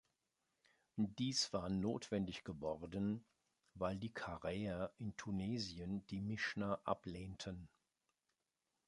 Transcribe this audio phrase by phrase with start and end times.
[0.95, 3.23] Dies war notwendig geworden,
[3.75, 7.69] weil die Karäer in Tunesien die Mischna ablehnten.